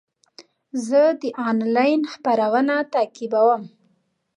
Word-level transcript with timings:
زه 0.87 1.01
د 1.21 1.23
انلاین 1.49 2.01
خپرونه 2.13 2.75
تعقیبوم. 2.93 3.63